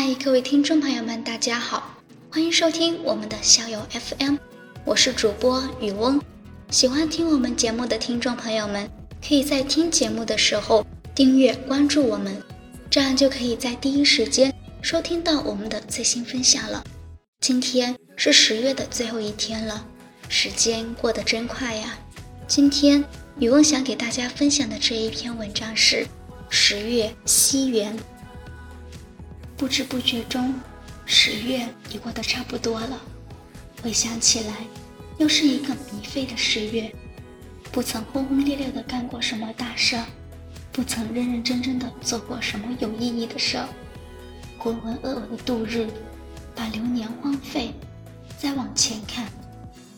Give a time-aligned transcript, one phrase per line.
[0.00, 1.98] 嗨，各位听众朋友们，大家好，
[2.30, 4.36] 欢迎收听我们的校友 FM，
[4.84, 6.22] 我是主播雨翁。
[6.70, 8.88] 喜欢听我们节目的听众朋友们，
[9.20, 12.40] 可以在听节目的时候订阅关注我们，
[12.88, 16.84] 这样就可以在第一时间收听到我们的最新分享了。
[17.40, 19.84] 今天是十月的最后一天了，
[20.28, 21.98] 时间过得真快呀。
[22.46, 23.04] 今天
[23.40, 26.06] 雨翁想给大家分享的这一篇文章是
[26.48, 27.98] 十月西元。
[29.58, 30.54] 不知不觉中，
[31.04, 33.02] 十月也过得差不多了。
[33.82, 34.54] 回想起来，
[35.18, 36.94] 又是一个迷废的十月，
[37.72, 39.98] 不曾轰轰烈烈的干过什么大事，
[40.70, 43.58] 不曾认认真真的做过什么有意义的事，
[44.58, 45.88] 浑浑噩噩的度日，
[46.54, 47.72] 把流年荒废。
[48.38, 49.26] 再往前看，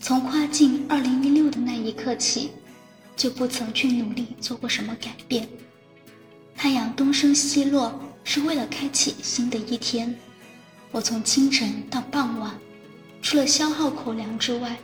[0.00, 2.53] 从跨进二零一六的那一刻起，
[3.14, 5.47] 就不曾去努力做过什么改变。
[6.56, 8.00] 太阳东升西落。
[8.24, 10.14] 是为了开启新的一天。
[10.92, 12.52] 我从清晨到傍晚，
[13.22, 14.76] 除了消耗口粮之外，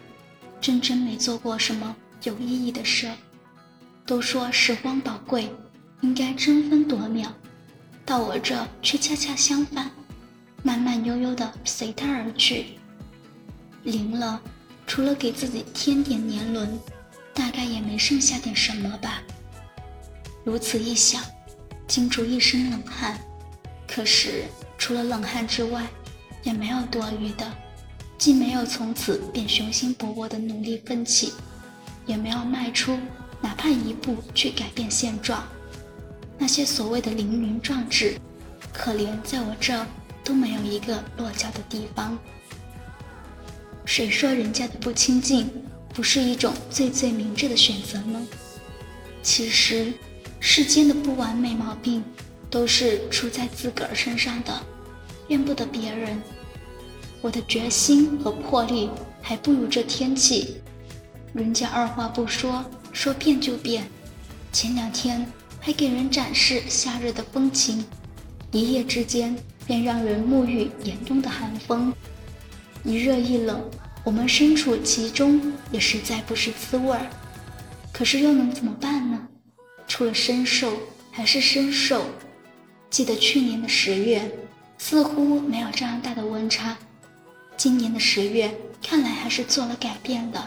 [0.61, 3.11] 真真没做过什么有意义的事。
[4.05, 5.51] 都说时光宝贵，
[6.01, 7.33] 应该争分夺秒，
[8.05, 9.91] 到我这却恰恰相反，
[10.63, 12.67] 慢慢悠悠的随它而去。
[13.83, 14.41] 零了，
[14.87, 16.79] 除了给自己添点年轮，
[17.35, 19.21] 大概也没剩下点什么吧。
[20.45, 21.21] 如此一想。
[21.87, 23.19] 惊出一身冷汗，
[23.87, 24.45] 可是
[24.77, 25.87] 除了冷汗之外，
[26.43, 27.51] 也没有多余的，
[28.19, 31.33] 既没有从此便雄心勃勃的努力奋起，
[32.05, 32.99] 也没有迈出
[33.41, 35.47] 哪怕一步去改变现状。
[36.37, 38.19] 那些所谓的凌云壮志，
[38.73, 39.87] 可怜在我这
[40.25, 42.19] 都没有一个落脚的地方。
[43.85, 45.49] 谁说人家的不亲近
[45.95, 48.27] 不是一种最最明智的选择呢？
[49.23, 49.93] 其实。
[50.49, 52.05] 世间的不完美毛病，
[52.49, 54.63] 都是出在自个儿身上的，
[55.27, 56.23] 怨不得别人。
[57.21, 58.89] 我的决心和魄力
[59.21, 60.59] 还不如这天气，
[61.35, 63.89] 人家二话不说，说变就变。
[64.53, 65.27] 前两天
[65.59, 67.85] 还给人展示夏日的风情，
[68.53, 69.37] 一夜之间
[69.67, 71.93] 便让人沐浴严冬的寒风。
[72.85, 73.69] 一热一冷，
[74.05, 77.05] 我们身处其中也实在不是滋味儿。
[77.93, 79.16] 可是又能怎么办呢？
[79.89, 80.73] 除了深受，
[81.11, 82.05] 还是深受。
[82.91, 84.31] 记得去年的十月，
[84.79, 86.77] 似乎没有这样大的温差。
[87.57, 90.43] 今年的十月，看来还是做了改变的。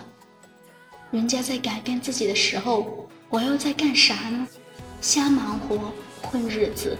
[1.11, 4.47] 人家在改变自己的时候，我又在干啥呢？
[5.01, 6.97] 瞎忙活，混日子。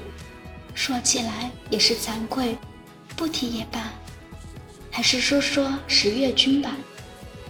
[0.74, 2.58] 说起来也是惭愧，
[3.16, 3.92] 不提也罢。
[4.90, 6.76] 还是说说十月君吧，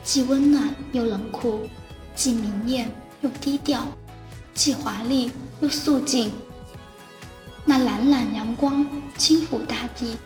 [0.04, 1.68] 既温暖又冷酷，
[2.16, 2.92] 既明艳
[3.22, 3.88] 又低调。
[4.60, 5.32] 既华丽
[5.62, 6.30] 又素净，
[7.64, 8.86] 那懒懒阳光
[9.18, 10.18] 轻抚大地，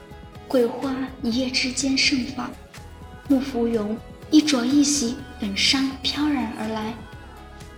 [0.47, 2.49] 桂花一夜之间盛放，
[3.27, 3.95] 木芙蓉
[4.31, 6.95] 一着一袭粉裳飘然而来，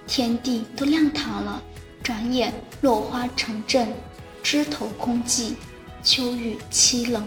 [0.07, 1.61] 天地都亮堂了。
[2.01, 3.89] 转眼落花成阵，
[4.41, 5.55] 枝头空寂，
[6.01, 7.21] 秋雨凄冷，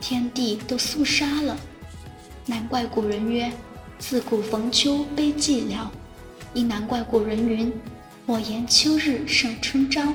[0.00, 1.58] 天地都肃杀了。
[2.46, 3.50] 难怪古人曰
[3.98, 5.88] ：“自古逢秋悲寂寥。”
[6.54, 7.72] 亦难怪古人云。
[8.24, 10.14] 我言秋日胜春朝，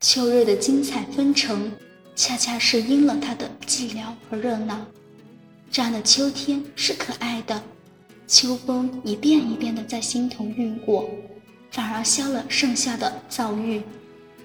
[0.00, 1.70] 秋日的精彩纷呈，
[2.16, 4.84] 恰恰是应了它的寂寥和热闹。
[5.70, 7.62] 这样的秋天是可爱的，
[8.26, 11.08] 秋风一遍一遍的在心头晕过，
[11.70, 13.80] 反而消了盛夏的躁郁，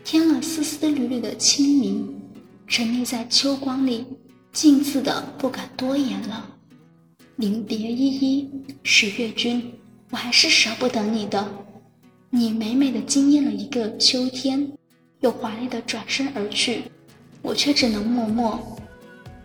[0.04, 2.22] 添了丝丝缕缕的清明。
[2.68, 4.06] 沉溺在秋光里，
[4.52, 6.56] 静自的不敢多言了。
[7.38, 8.50] 临别依依，
[8.84, 9.74] 十月君，
[10.12, 11.52] 我还是舍不得你的。
[12.36, 14.68] 你美美的惊艳了一个秋天，
[15.20, 16.86] 又华丽的转身而去，
[17.44, 18.60] 我却只能默默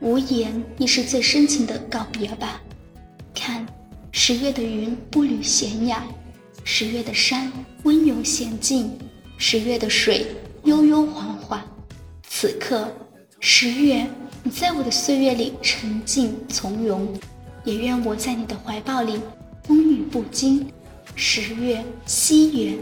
[0.00, 2.62] 无言，亦是最深情的告别吧。
[3.34, 3.66] 看，
[4.10, 6.02] 十月的云步履娴雅，
[6.64, 7.52] 十月的山
[7.82, 8.90] 温柔娴静，
[9.36, 10.26] 十月的水
[10.64, 11.62] 悠悠缓缓。
[12.26, 12.90] 此刻，
[13.38, 14.06] 十月，
[14.42, 17.06] 你在我的岁月里沉静从容，
[17.64, 19.20] 也愿我在你的怀抱里
[19.64, 20.66] 风雨不惊。
[21.20, 22.78] 十月西元，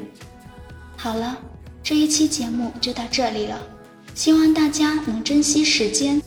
[0.95, 1.39] 好了，
[1.83, 3.59] 这一期节目就到这里了，
[4.15, 6.21] 希望大家能珍惜时间。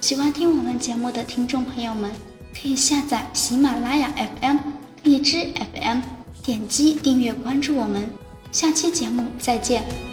[0.00, 2.10] 喜欢听我们节目的听众朋友们，
[2.54, 4.10] 可以下载喜马拉雅
[4.40, 4.56] FM、
[5.02, 6.00] 荔枝 FM，
[6.42, 8.08] 点击订阅关注我们。
[8.50, 10.09] 下期节目再见。